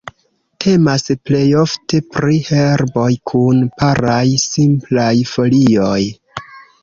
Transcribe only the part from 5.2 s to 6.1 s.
folioj.